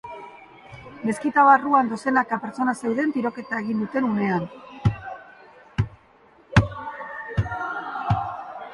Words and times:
Meskita 1.09 1.43
barruan 1.47 1.91
dozenaka 1.91 2.39
pertsona 2.47 2.75
zeuden 2.85 3.13
tiroketa 3.17 3.61
egin 3.65 3.85
duten 3.85 4.09
unean. 4.09 4.49